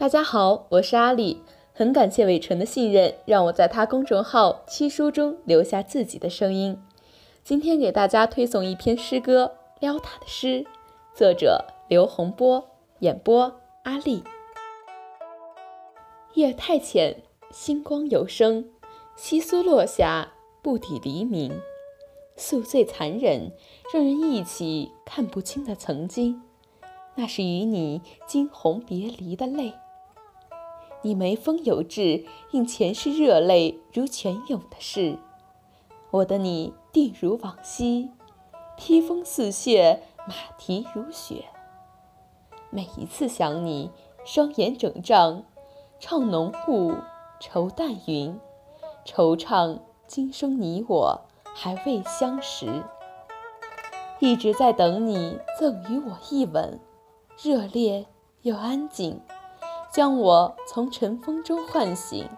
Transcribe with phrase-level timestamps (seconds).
[0.00, 1.42] 大家好，我是阿里，
[1.74, 6.80] 很感谢伟纯的信任，让我在他公众号七书中留下自己的声音。
[7.44, 10.64] 今天给大家推送一篇诗歌《撩他的诗》，
[11.14, 12.66] 作者刘洪波，
[13.00, 14.24] 演播阿丽。
[16.32, 18.70] 夜太浅，星光有声，
[19.18, 20.32] 窸窣落下，
[20.62, 21.52] 不抵黎明。
[22.36, 23.52] 宿醉残忍，
[23.92, 26.40] 让人忆起看不清的曾经，
[27.16, 29.74] 那是与你惊鸿别离的泪。
[31.02, 35.16] 你眉峰有致，映前世热泪如泉涌的事。
[36.10, 38.10] 我的你定如往昔，
[38.76, 41.46] 披风似雪，马蹄如雪。
[42.68, 43.90] 每一次想你，
[44.24, 45.42] 双眼整胀，
[45.98, 46.92] 怅浓雾，
[47.40, 48.38] 愁淡云，
[49.06, 51.20] 惆怅今生你我
[51.54, 52.84] 还未相识。
[54.18, 56.78] 一直在等你赠予我一吻，
[57.42, 58.04] 热烈
[58.42, 59.18] 又安静。
[59.90, 62.28] 将我从尘封中唤醒，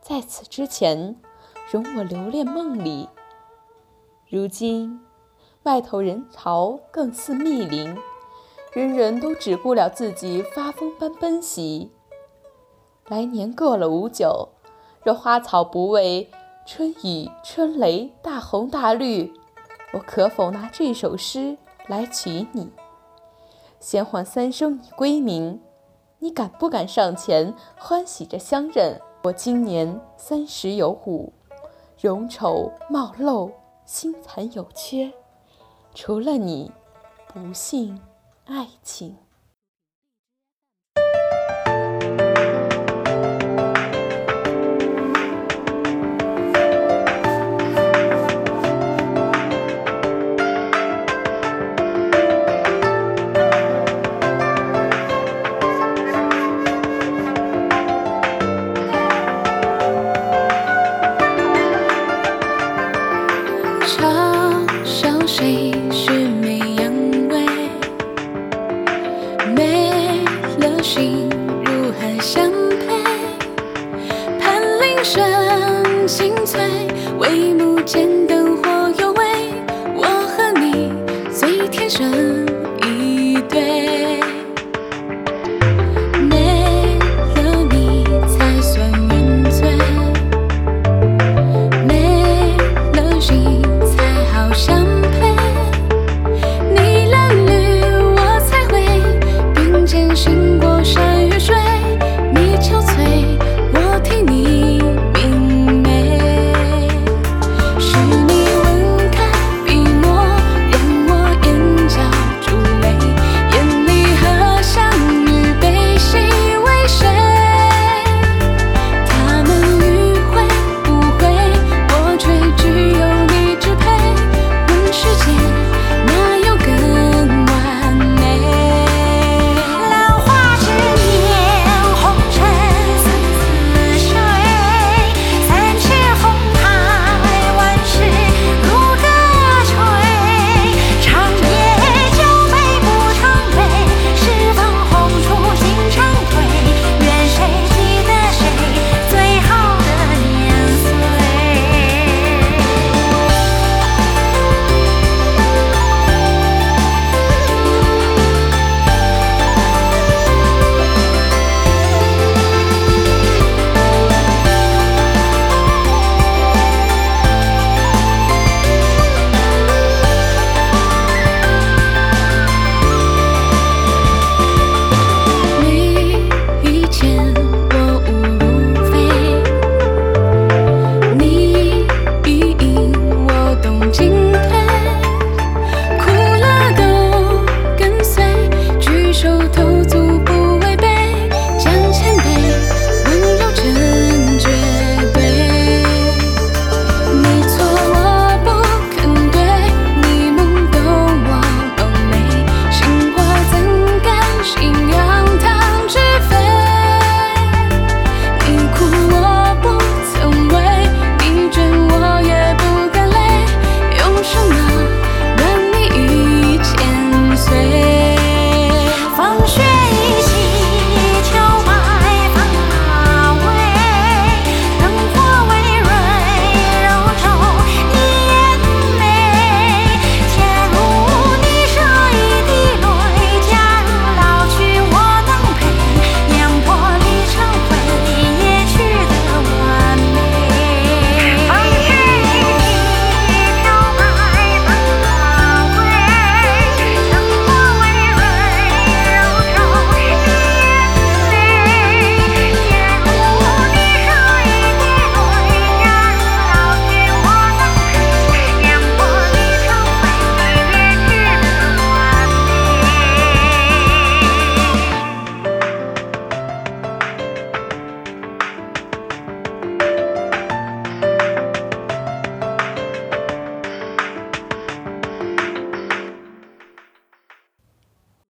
[0.00, 1.16] 在此之前，
[1.72, 3.08] 容我留恋梦里。
[4.28, 5.00] 如今，
[5.64, 7.96] 外头人潮更似密林，
[8.72, 11.90] 人人都只顾了自己发疯般奔袭。
[13.08, 14.50] 来年过了五九，
[15.04, 16.30] 若花草不为
[16.64, 19.34] 春雨春雷大红大绿，
[19.92, 22.70] 我可否拿这首诗来娶你？
[23.80, 25.60] 先唤三声你归名。
[26.22, 28.96] 你敢不敢上前欢喜着相认？
[29.24, 31.32] 我今年三十有五，
[32.00, 33.50] 容丑貌陋，
[33.84, 35.12] 心残有缺，
[35.96, 36.70] 除了你，
[37.26, 38.00] 不信
[38.44, 39.16] 爱情。
[75.04, 75.20] 声
[76.06, 76.60] 清脆
[77.18, 79.24] 帷幕间灯火幽微
[79.96, 80.92] 我和你
[81.34, 82.31] 最天生。